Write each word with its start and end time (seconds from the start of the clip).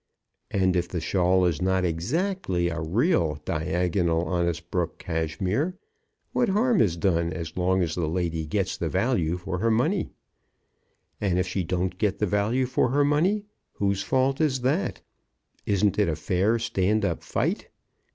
And 0.49 0.75
if 0.75 0.87
the 0.87 0.99
shawl 0.99 1.45
is 1.45 1.61
not 1.61 1.85
exactly 1.85 2.69
a 2.69 2.81
real 2.81 3.39
diagonal 3.45 4.25
Osnabruck 4.27 4.97
cashmere, 4.97 5.77
what 6.31 6.49
harm 6.49 6.81
is 6.81 6.97
done 6.97 7.31
as 7.31 7.55
long 7.55 7.83
as 7.83 7.93
the 7.93 8.07
lady 8.07 8.47
gets 8.47 8.75
the 8.77 8.89
value 8.89 9.37
for 9.37 9.59
her 9.59 9.69
money? 9.69 10.09
And 11.21 11.37
if 11.37 11.45
she 11.47 11.63
don't 11.63 11.99
get 11.99 12.17
the 12.17 12.25
value 12.25 12.65
for 12.65 12.89
her 12.89 13.05
money, 13.05 13.45
whose 13.73 14.01
fault 14.01 14.41
is 14.41 14.61
that? 14.61 15.01
Isn't 15.67 15.99
it 15.99 16.09
a 16.09 16.15
fair 16.15 16.57
stand 16.57 17.05
up 17.05 17.21
fight? 17.21 17.69